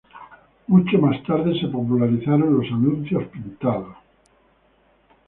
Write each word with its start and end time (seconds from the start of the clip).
Mucho 0.65 0.97
más 0.97 1.21
tarde, 1.25 1.53
se 1.61 1.67
popularizaron 1.67 2.53
los 2.57 2.65
anuncios 2.71 3.23
pintados. 3.27 3.97